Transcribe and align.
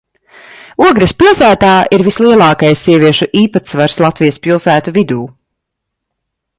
Ogres 0.85 1.11
pilsētā 1.23 1.73
ir 1.97 2.05
vislielākais 2.09 2.83
sieviešu 2.87 3.29
īpatsvars 3.45 4.01
Latvijas 4.07 4.43
pilsētu 4.49 4.99
vidū. 5.01 5.23